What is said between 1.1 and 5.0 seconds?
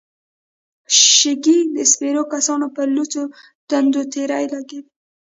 شګې د سپرو کسانو پر لوڅو ټنډو تېرې لګېدې.